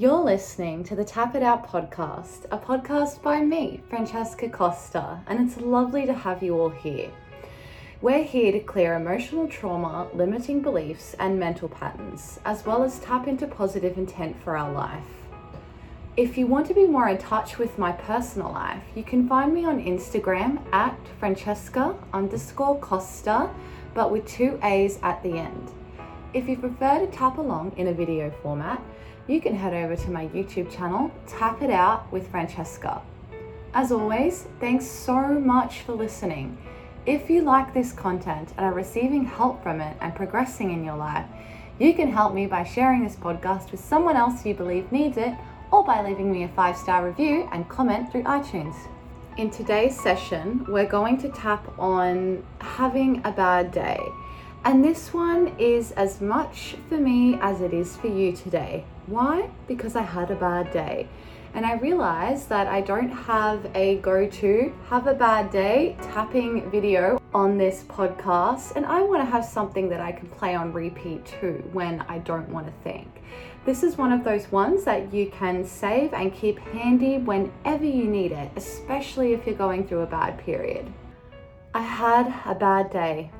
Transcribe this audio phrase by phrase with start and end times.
[0.00, 5.46] You're listening to the Tap It Out podcast, a podcast by me, Francesca Costa, and
[5.46, 7.10] it's lovely to have you all here.
[8.00, 13.28] We're here to clear emotional trauma, limiting beliefs, and mental patterns, as well as tap
[13.28, 15.04] into positive intent for our life.
[16.16, 19.52] If you want to be more in touch with my personal life, you can find
[19.52, 23.50] me on Instagram at Francesca underscore Costa,
[23.92, 25.72] but with two A's at the end.
[26.32, 28.82] If you prefer to tap along in a video format,
[29.30, 33.00] you can head over to my YouTube channel, Tap It Out with Francesca.
[33.72, 36.58] As always, thanks so much for listening.
[37.06, 40.96] If you like this content and are receiving help from it and progressing in your
[40.96, 41.26] life,
[41.78, 45.34] you can help me by sharing this podcast with someone else you believe needs it
[45.70, 48.74] or by leaving me a five star review and comment through iTunes.
[49.36, 54.00] In today's session, we're going to tap on having a bad day.
[54.62, 58.84] And this one is as much for me as it is for you today.
[59.06, 59.48] Why?
[59.66, 61.08] Because I had a bad day.
[61.54, 66.70] And I realized that I don't have a go to have a bad day tapping
[66.70, 68.76] video on this podcast.
[68.76, 72.18] And I want to have something that I can play on repeat too when I
[72.18, 73.08] don't want to think.
[73.64, 78.04] This is one of those ones that you can save and keep handy whenever you
[78.04, 80.92] need it, especially if you're going through a bad period.
[81.74, 83.30] I had a bad day,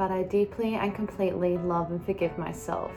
[0.00, 2.90] but I deeply and completely love and forgive myself.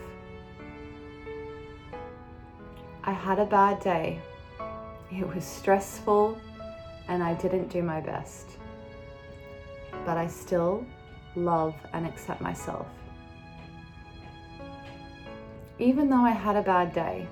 [3.04, 4.22] I had a bad day.
[5.12, 6.40] It was stressful
[7.08, 8.52] and I didn't do my best.
[10.06, 10.86] But I still
[11.36, 12.86] love and accept myself.
[15.78, 17.28] Even though I had a bad day,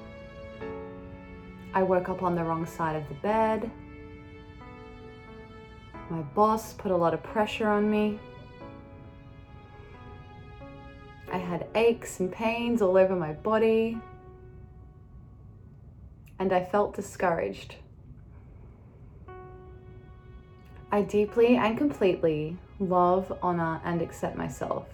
[1.72, 3.70] I woke up on the wrong side of the bed.
[6.10, 8.20] My boss put a lot of pressure on me.
[11.74, 13.98] Aches and pains all over my body.
[16.38, 17.76] And I felt discouraged.
[20.90, 24.86] I deeply and completely love, honor, and accept myself.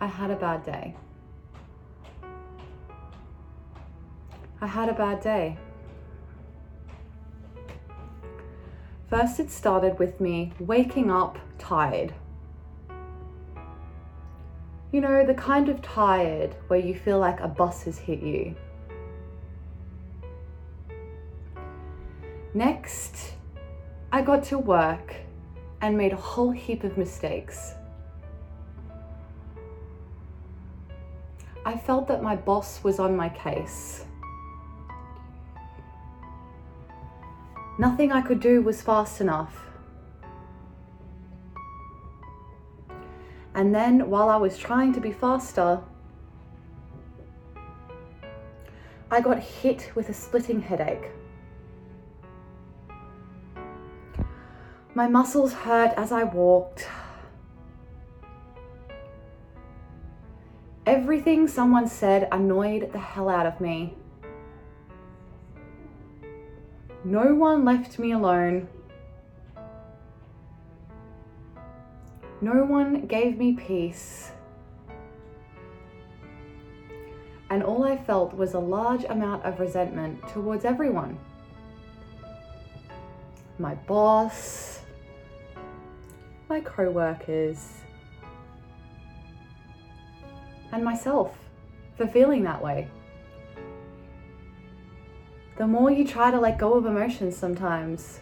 [0.00, 0.94] I had a bad day.
[4.62, 5.58] I had a bad day.
[9.10, 12.14] First, it started with me waking up tired.
[14.92, 18.54] You know, the kind of tired where you feel like a bus has hit you.
[22.54, 23.32] Next,
[24.12, 25.16] I got to work
[25.80, 27.74] and made a whole heap of mistakes.
[31.64, 34.04] I felt that my boss was on my case.
[37.80, 39.64] Nothing I could do was fast enough.
[43.54, 45.80] And then, while I was trying to be faster,
[49.10, 51.10] I got hit with a splitting headache.
[54.92, 56.86] My muscles hurt as I walked.
[60.84, 63.94] Everything someone said annoyed the hell out of me.
[67.04, 68.68] No one left me alone.
[72.42, 74.32] No one gave me peace.
[77.48, 81.18] And all I felt was a large amount of resentment towards everyone
[83.58, 84.80] my boss,
[86.48, 87.74] my co workers
[90.72, 91.36] and myself
[91.96, 92.88] for feeling that way.
[95.60, 98.20] The more you try to let go of emotions sometimes,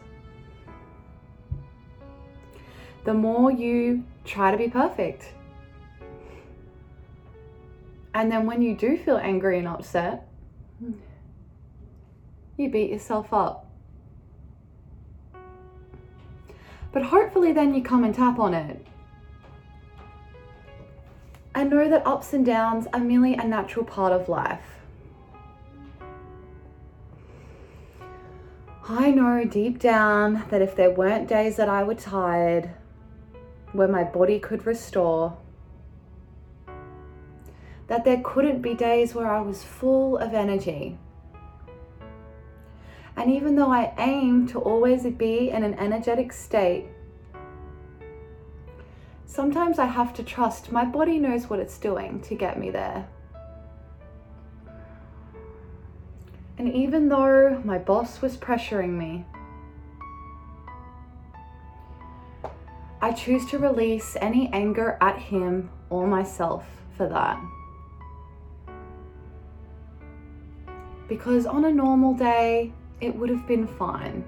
[3.05, 5.35] the more you try to be perfect.
[8.13, 10.27] And then when you do feel angry and upset,
[12.57, 13.71] you beat yourself up.
[16.91, 18.85] But hopefully, then you come and tap on it
[21.55, 24.78] and know that ups and downs are merely a natural part of life.
[28.89, 32.71] I know deep down that if there weren't days that I were tired,
[33.73, 35.37] where my body could restore,
[37.89, 40.97] that there couldn't be days where I was full of energy.
[43.15, 46.87] And even though I aim to always be in an energetic state,
[49.39, 53.07] Sometimes I have to trust my body knows what it's doing to get me there.
[56.59, 59.25] And even though my boss was pressuring me,
[63.01, 66.67] I choose to release any anger at him or myself
[66.97, 67.41] for that.
[71.09, 74.25] Because on a normal day, it would have been fine.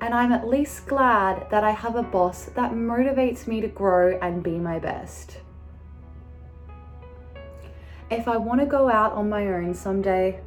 [0.00, 4.16] And I'm at least glad that I have a boss that motivates me to grow
[4.22, 5.40] and be my best.
[8.08, 10.40] If I want to go out on my own someday,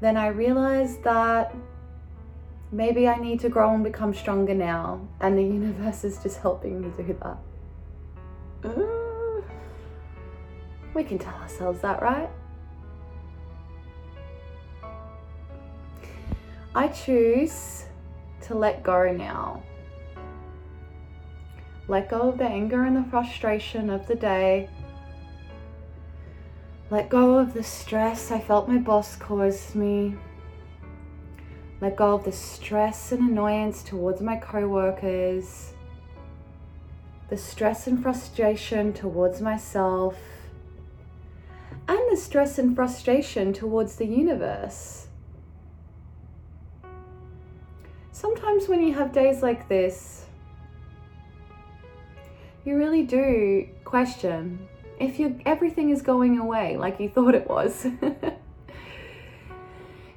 [0.00, 1.54] then I realize that
[2.70, 6.82] maybe I need to grow and become stronger now, and the universe is just helping
[6.82, 7.38] me do that.
[8.68, 9.42] Uh,
[10.92, 12.28] we can tell ourselves that, right?
[16.74, 17.86] I choose
[18.42, 19.62] to let go now.
[21.90, 24.68] Let go of the anger and the frustration of the day.
[26.88, 30.14] Let go of the stress I felt my boss caused me.
[31.80, 35.72] Let go of the stress and annoyance towards my coworkers.
[37.28, 40.16] The stress and frustration towards myself.
[41.88, 45.08] And the stress and frustration towards the universe.
[48.12, 50.26] Sometimes when you have days like this,
[52.70, 54.68] you really do question
[55.00, 57.84] if you everything is going away like you thought it was.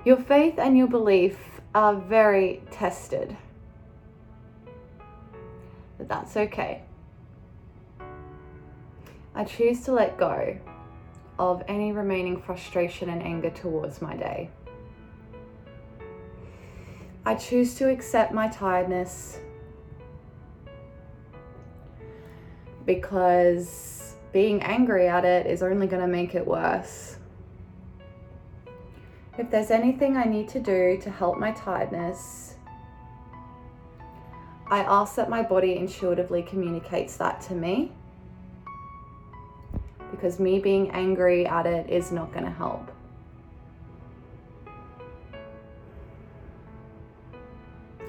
[0.06, 1.40] your faith and your belief
[1.74, 3.36] are very tested.
[5.98, 6.84] But that's okay.
[9.34, 10.56] I choose to let go
[11.40, 14.52] of any remaining frustration and anger towards my day.
[17.26, 19.40] I choose to accept my tiredness
[22.86, 27.18] because being angry at it is only going to make it worse.
[29.38, 32.56] If there's anything I need to do to help my tiredness,
[34.68, 37.92] I ask that my body intuitively communicates that to me
[40.10, 42.92] because me being angry at it is not going to help.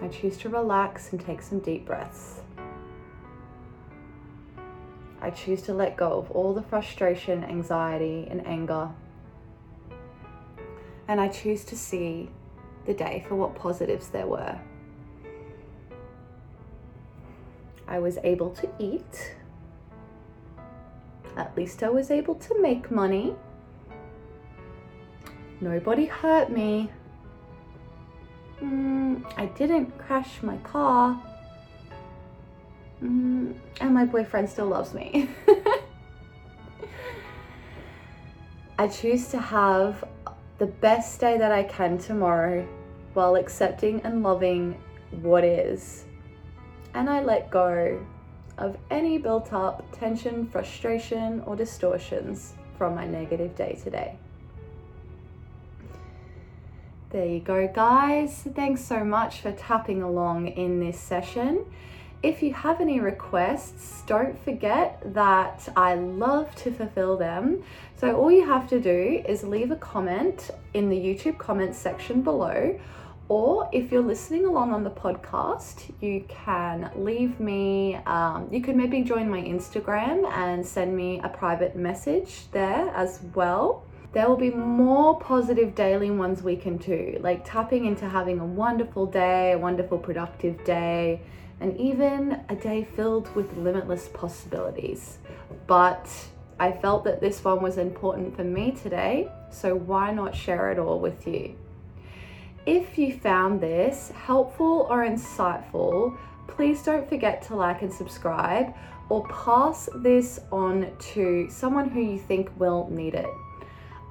[0.00, 2.43] I choose to relax and take some deep breaths.
[5.24, 8.90] I choose to let go of all the frustration, anxiety, and anger.
[11.08, 12.28] And I choose to see
[12.84, 14.60] the day for what positives there were.
[17.88, 19.34] I was able to eat.
[21.38, 23.34] At least I was able to make money.
[25.62, 26.90] Nobody hurt me.
[28.60, 31.18] Mm, I didn't crash my car.
[33.02, 33.33] Mm,
[33.80, 35.28] and my boyfriend still loves me.
[38.78, 40.04] I choose to have
[40.58, 42.66] the best day that I can tomorrow
[43.12, 44.80] while accepting and loving
[45.22, 46.04] what is.
[46.94, 48.04] And I let go
[48.58, 54.16] of any built up tension, frustration, or distortions from my negative day today.
[57.10, 58.42] There you go, guys.
[58.54, 61.64] Thanks so much for tapping along in this session.
[62.22, 67.62] If you have any requests, don't forget that I love to fulfill them.
[67.96, 72.22] So, all you have to do is leave a comment in the YouTube comments section
[72.22, 72.78] below,
[73.28, 78.76] or if you're listening along on the podcast, you can leave me, um, you could
[78.76, 84.36] maybe join my Instagram and send me a private message there as well there will
[84.36, 89.52] be more positive daily ones we can do, like tapping into having a wonderful day,
[89.52, 91.20] a wonderful productive day,
[91.64, 95.16] and even a day filled with limitless possibilities.
[95.66, 96.06] But
[96.60, 100.78] I felt that this one was important for me today, so why not share it
[100.78, 101.56] all with you?
[102.66, 106.18] If you found this helpful or insightful,
[106.48, 108.74] please don't forget to like and subscribe
[109.08, 113.30] or pass this on to someone who you think will need it.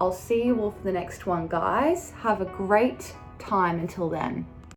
[0.01, 2.13] I'll see you all for the next one, guys.
[2.21, 4.47] Have a great time until then.